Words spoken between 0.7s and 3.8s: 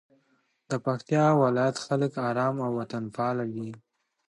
پکتیکا ولایت خلک آرام او وطنپاله دي.